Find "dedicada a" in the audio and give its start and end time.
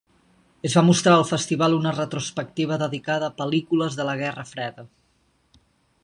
2.83-3.35